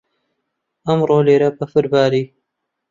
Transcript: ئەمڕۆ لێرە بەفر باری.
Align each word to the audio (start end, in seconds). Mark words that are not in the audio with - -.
ئەمڕۆ 0.85 1.17
لێرە 1.27 1.49
بەفر 1.57 1.85
باری. 1.93 2.23